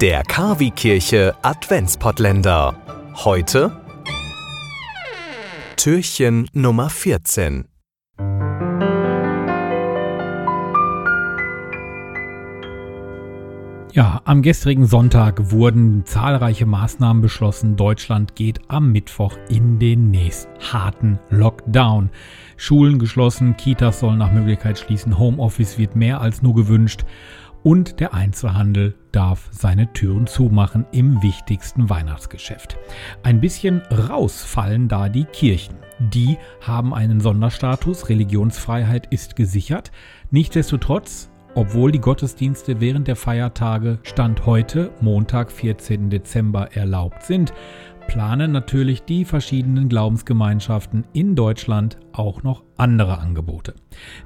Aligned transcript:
Der 0.00 0.22
Kavi-Kirche 0.22 1.34
Adventspottländer. 1.42 2.74
Heute 3.16 3.70
Türchen 5.76 6.48
Nummer 6.54 6.88
14. 6.88 7.66
Ja, 13.92 14.22
am 14.24 14.40
gestrigen 14.40 14.86
Sonntag 14.86 15.50
wurden 15.50 16.06
zahlreiche 16.06 16.64
Maßnahmen 16.64 17.20
beschlossen. 17.20 17.76
Deutschland 17.76 18.34
geht 18.34 18.60
am 18.68 18.92
Mittwoch 18.92 19.36
in 19.50 19.78
den 19.78 20.10
nächsten 20.10 20.50
harten 20.72 21.18
Lockdown. 21.28 22.08
Schulen 22.56 22.98
geschlossen, 22.98 23.54
Kitas 23.58 24.00
sollen 24.00 24.18
nach 24.18 24.32
Möglichkeit 24.32 24.78
schließen, 24.78 25.18
Homeoffice 25.18 25.76
wird 25.76 25.94
mehr 25.94 26.22
als 26.22 26.40
nur 26.40 26.54
gewünscht 26.54 27.04
und 27.62 28.00
der 28.00 28.14
Einzelhandel 28.14 28.94
darf 29.12 29.48
seine 29.50 29.92
Türen 29.92 30.26
zumachen 30.26 30.86
im 30.92 31.22
wichtigsten 31.22 31.90
Weihnachtsgeschäft. 31.90 32.78
Ein 33.22 33.40
bisschen 33.40 33.82
rausfallen 33.90 34.88
da 34.88 35.08
die 35.08 35.24
Kirchen. 35.24 35.76
Die 35.98 36.38
haben 36.60 36.94
einen 36.94 37.20
Sonderstatus, 37.20 38.08
Religionsfreiheit 38.08 39.06
ist 39.10 39.36
gesichert. 39.36 39.92
Nichtsdestotrotz 40.30 41.30
obwohl 41.54 41.90
die 41.90 42.00
Gottesdienste 42.00 42.80
während 42.80 43.08
der 43.08 43.16
Feiertage 43.16 43.98
Stand 44.04 44.46
heute, 44.46 44.92
Montag, 45.00 45.50
14. 45.50 46.08
Dezember, 46.08 46.76
erlaubt 46.76 47.24
sind, 47.24 47.52
planen 48.06 48.52
natürlich 48.52 49.02
die 49.02 49.24
verschiedenen 49.24 49.88
Glaubensgemeinschaften 49.88 51.04
in 51.12 51.34
Deutschland 51.36 51.98
auch 52.12 52.42
noch 52.42 52.64
andere 52.76 53.18
Angebote. 53.18 53.74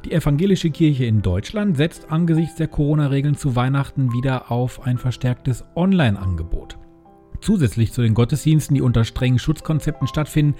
Die 0.04 0.12
evangelische 0.12 0.70
Kirche 0.70 1.04
in 1.04 1.22
Deutschland 1.22 1.76
setzt 1.76 2.10
angesichts 2.10 2.56
der 2.56 2.68
Corona-Regeln 2.68 3.36
zu 3.36 3.56
Weihnachten 3.56 4.12
wieder 4.12 4.50
auf 4.50 4.82
ein 4.86 4.98
verstärktes 4.98 5.64
Online-Angebot. 5.76 6.78
Zusätzlich 7.40 7.92
zu 7.92 8.02
den 8.02 8.14
Gottesdiensten, 8.14 8.74
die 8.74 8.82
unter 8.82 9.04
strengen 9.04 9.38
Schutzkonzepten 9.38 10.08
stattfinden, 10.08 10.54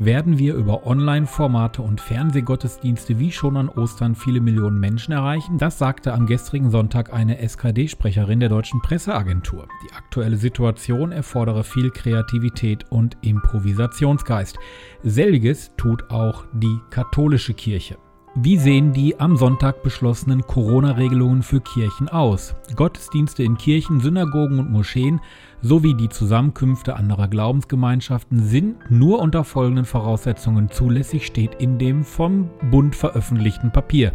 werden 0.00 0.38
wir 0.38 0.54
über 0.54 0.86
Online-Formate 0.86 1.82
und 1.82 2.00
Fernsehgottesdienste 2.00 3.18
wie 3.18 3.30
schon 3.30 3.58
an 3.58 3.68
Ostern 3.68 4.14
viele 4.14 4.40
Millionen 4.40 4.80
Menschen 4.80 5.12
erreichen. 5.12 5.58
Das 5.58 5.78
sagte 5.78 6.14
am 6.14 6.26
gestrigen 6.26 6.70
Sonntag 6.70 7.12
eine 7.12 7.38
SKD-Sprecherin 7.38 8.40
der 8.40 8.48
deutschen 8.48 8.80
Presseagentur. 8.80 9.68
Die 9.84 9.92
aktuelle 9.94 10.38
Situation 10.38 11.12
erfordere 11.12 11.64
viel 11.64 11.90
Kreativität 11.90 12.90
und 12.90 13.18
Improvisationsgeist. 13.20 14.58
Selbiges 15.02 15.70
tut 15.76 16.10
auch 16.10 16.44
die 16.54 16.78
katholische 16.88 17.52
Kirche. 17.52 17.98
Wie 18.36 18.58
sehen 18.58 18.92
die 18.92 19.18
am 19.18 19.36
Sonntag 19.36 19.82
beschlossenen 19.82 20.46
Corona-Regelungen 20.46 21.42
für 21.42 21.60
Kirchen 21.60 22.08
aus? 22.08 22.54
Gottesdienste 22.76 23.42
in 23.42 23.58
Kirchen, 23.58 23.98
Synagogen 23.98 24.60
und 24.60 24.70
Moscheen 24.70 25.20
sowie 25.62 25.94
die 25.94 26.08
Zusammenkünfte 26.08 26.94
anderer 26.94 27.26
Glaubensgemeinschaften 27.26 28.40
sind 28.44 28.88
nur 28.88 29.18
unter 29.18 29.42
folgenden 29.42 29.84
Voraussetzungen 29.84 30.70
zulässig, 30.70 31.26
steht 31.26 31.56
in 31.56 31.76
dem 31.76 32.04
vom 32.04 32.48
Bund 32.70 32.94
veröffentlichten 32.94 33.72
Papier. 33.72 34.12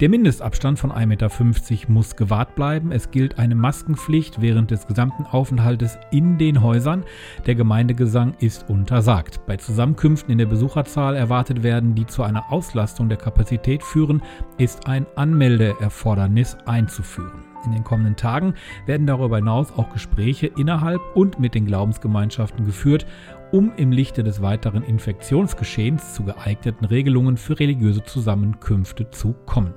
Der 0.00 0.10
Mindestabstand 0.10 0.78
von 0.78 0.92
1,50 0.92 1.06
Meter 1.06 1.30
muss 1.88 2.14
gewahrt 2.14 2.54
bleiben. 2.56 2.92
Es 2.92 3.10
gilt 3.10 3.38
eine 3.38 3.54
Maskenpflicht 3.54 4.40
während 4.40 4.70
des 4.70 4.86
gesamten 4.86 5.24
Aufenthaltes 5.24 5.98
in 6.10 6.36
den 6.36 6.62
Häusern. 6.62 7.04
Der 7.46 7.54
Gemeindegesang 7.54 8.34
ist 8.38 8.68
untersagt. 8.68 9.40
Bei 9.46 9.56
Zusammenkünften 9.56 10.30
in 10.30 10.38
der 10.38 10.46
Besucherzahl 10.46 11.16
erwartet 11.16 11.62
werden, 11.62 11.94
die 11.94 12.06
zu 12.06 12.22
einer 12.22 12.52
Auslastung 12.52 13.08
der 13.08 13.18
Kapazität 13.18 13.45
führen, 13.82 14.22
ist 14.58 14.86
ein 14.88 15.06
Anmeldeerfordernis 15.16 16.56
einzuführen. 16.66 17.44
In 17.64 17.72
den 17.72 17.84
kommenden 17.84 18.16
Tagen 18.16 18.54
werden 18.86 19.06
darüber 19.06 19.36
hinaus 19.36 19.72
auch 19.72 19.92
Gespräche 19.92 20.46
innerhalb 20.46 21.00
und 21.14 21.40
mit 21.40 21.54
den 21.54 21.66
Glaubensgemeinschaften 21.66 22.64
geführt, 22.64 23.06
um 23.50 23.72
im 23.76 23.92
Lichte 23.92 24.22
des 24.22 24.40
weiteren 24.42 24.82
Infektionsgeschehens 24.82 26.14
zu 26.14 26.24
geeigneten 26.24 26.84
Regelungen 26.84 27.36
für 27.36 27.58
religiöse 27.58 28.04
Zusammenkünfte 28.04 29.10
zu 29.10 29.34
kommen. 29.46 29.74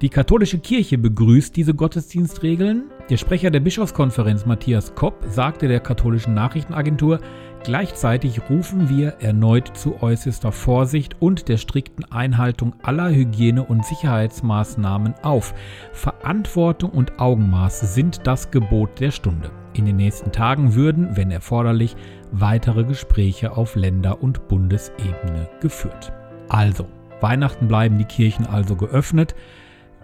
Die 0.00 0.08
katholische 0.08 0.58
Kirche 0.58 0.98
begrüßt 0.98 1.54
diese 1.54 1.72
Gottesdienstregeln. 1.72 2.90
Der 3.08 3.16
Sprecher 3.16 3.50
der 3.52 3.60
Bischofskonferenz 3.60 4.44
Matthias 4.44 4.94
Kopp 4.96 5.24
sagte 5.28 5.68
der 5.68 5.78
katholischen 5.78 6.34
Nachrichtenagentur, 6.34 7.20
gleichzeitig 7.62 8.50
rufen 8.50 8.88
wir 8.88 9.14
erneut 9.20 9.76
zu 9.76 10.02
äußerster 10.02 10.50
Vorsicht 10.50 11.16
und 11.20 11.48
der 11.48 11.58
strikten 11.58 12.04
Einhaltung 12.06 12.74
aller 12.82 13.08
Hygiene- 13.10 13.62
und 13.62 13.86
Sicherheitsmaßnahmen 13.86 15.14
auf. 15.22 15.54
Verantwortung 15.92 16.90
und 16.90 17.20
Augenmaß 17.20 17.94
sind 17.94 18.26
das 18.26 18.50
Gebot 18.50 18.98
der 18.98 19.12
Stunde. 19.12 19.52
In 19.74 19.86
den 19.86 19.96
nächsten 19.96 20.32
Tagen 20.32 20.74
würden, 20.74 21.16
wenn 21.16 21.30
erforderlich, 21.30 21.94
weitere 22.32 22.82
Gespräche 22.82 23.56
auf 23.56 23.76
Länder- 23.76 24.22
und 24.22 24.48
Bundesebene 24.48 25.48
geführt. 25.60 26.12
Also, 26.48 26.86
Weihnachten 27.20 27.68
bleiben 27.68 27.96
die 27.96 28.04
Kirchen 28.04 28.46
also 28.46 28.74
geöffnet. 28.74 29.36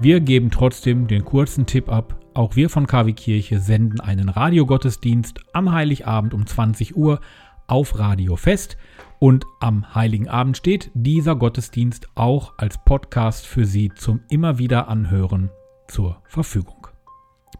Wir 0.03 0.21
geben 0.21 0.51
trotzdem 0.51 1.09
den 1.09 1.27
kurzen 1.27 1.67
Tipp 1.67 1.91
ab. 1.91 2.19
Auch 2.33 2.57
wir 2.57 2.71
von 2.71 2.87
KW 2.87 3.13
Kirche 3.13 3.61
senden 3.61 4.01
einen 4.01 4.31
Radiogottesdienst 4.31 5.41
am 5.53 5.73
Heiligabend 5.73 6.33
um 6.33 6.47
20 6.47 6.97
Uhr 6.97 7.21
auf 7.67 7.99
Radio 7.99 8.37
Fest 8.37 8.79
und 9.19 9.45
am 9.61 9.95
Heiligen 9.95 10.29
Abend 10.29 10.57
steht 10.57 10.91
dieser 10.95 11.37
Gottesdienst 11.37 12.09
auch 12.15 12.55
als 12.57 12.83
Podcast 12.83 13.47
für 13.47 13.67
Sie 13.67 13.91
zum 13.95 14.21
immer 14.31 14.57
wieder 14.57 14.89
anhören 14.89 15.51
zur 15.87 16.23
Verfügung. 16.27 16.87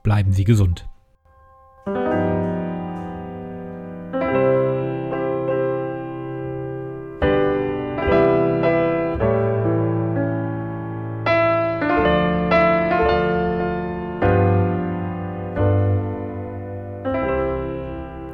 Bleiben 0.03 0.33
Sie 0.33 0.45
gesund. 0.45 0.89